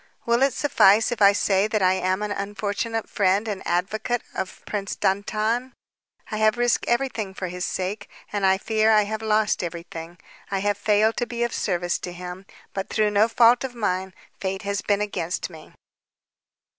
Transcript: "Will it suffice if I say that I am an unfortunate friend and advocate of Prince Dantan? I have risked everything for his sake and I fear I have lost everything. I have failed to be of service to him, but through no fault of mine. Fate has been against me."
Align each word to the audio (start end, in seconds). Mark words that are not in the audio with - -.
"Will 0.25 0.41
it 0.41 0.53
suffice 0.55 1.11
if 1.11 1.21
I 1.21 1.31
say 1.31 1.67
that 1.67 1.83
I 1.83 1.93
am 1.93 2.23
an 2.23 2.31
unfortunate 2.31 3.07
friend 3.07 3.47
and 3.47 3.61
advocate 3.67 4.23
of 4.33 4.65
Prince 4.65 4.95
Dantan? 4.95 5.73
I 6.31 6.37
have 6.37 6.57
risked 6.57 6.87
everything 6.87 7.35
for 7.35 7.49
his 7.49 7.65
sake 7.65 8.09
and 8.33 8.43
I 8.43 8.57
fear 8.57 8.89
I 8.91 9.03
have 9.03 9.21
lost 9.21 9.63
everything. 9.63 10.17
I 10.49 10.57
have 10.57 10.79
failed 10.79 11.17
to 11.17 11.27
be 11.27 11.43
of 11.43 11.53
service 11.53 11.99
to 11.99 12.13
him, 12.13 12.47
but 12.73 12.89
through 12.89 13.11
no 13.11 13.27
fault 13.27 13.63
of 13.63 13.75
mine. 13.75 14.15
Fate 14.39 14.63
has 14.63 14.81
been 14.81 15.01
against 15.01 15.51
me." 15.51 15.71